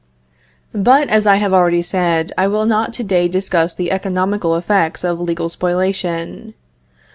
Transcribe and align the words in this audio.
But, 0.73 1.09
as 1.09 1.27
I 1.27 1.35
have 1.35 1.53
already 1.53 1.83
said, 1.83 2.31
I 2.35 2.47
will 2.47 2.65
not 2.65 2.91
to 2.93 3.03
day 3.03 3.27
discuss 3.27 3.75
the 3.75 3.91
economical 3.91 4.55
effects 4.55 5.03
of 5.03 5.21
legal 5.21 5.47
spoliation. 5.47 6.55